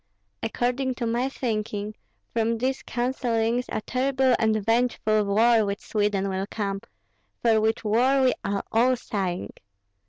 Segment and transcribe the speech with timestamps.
[0.41, 1.93] According to my thinking,
[2.33, 6.81] from these counsellings a terrible and vengeful war with Sweden will come,
[7.43, 9.51] for which war we are all sighing.